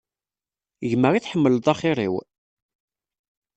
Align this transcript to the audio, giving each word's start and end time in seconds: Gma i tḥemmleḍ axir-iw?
Gma 0.91 1.07
i 1.13 1.19
tḥemmleḍ 1.21 1.65
axir-iw? 1.73 2.15